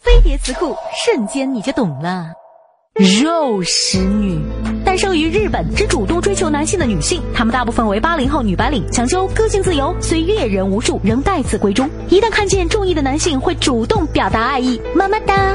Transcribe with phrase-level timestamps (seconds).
[0.00, 0.74] 飞碟词库
[1.04, 2.32] 瞬间你就懂了。
[3.22, 4.40] 肉食女。
[4.84, 11.88] 诞生于日本只主动追求男性的女性她们大部分为八零后女白领讲究个性自由虽阅人无数仍待字闺中。
[12.08, 14.80] 一旦看见中意的男性会主动表达爱意。
[14.94, 15.54] 么么哒。